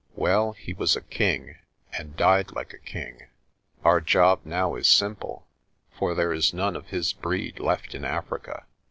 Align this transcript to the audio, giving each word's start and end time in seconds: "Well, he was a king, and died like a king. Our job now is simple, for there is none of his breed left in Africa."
"Well, 0.15 0.53
he 0.53 0.73
was 0.73 0.95
a 0.95 1.01
king, 1.01 1.57
and 1.93 2.17
died 2.17 2.53
like 2.53 2.73
a 2.73 2.79
king. 2.79 3.27
Our 3.83 4.01
job 4.01 4.39
now 4.45 4.73
is 4.73 4.87
simple, 4.87 5.45
for 5.95 6.15
there 6.15 6.33
is 6.33 6.55
none 6.55 6.75
of 6.75 6.87
his 6.87 7.13
breed 7.13 7.59
left 7.59 7.93
in 7.93 8.03
Africa." 8.03 8.65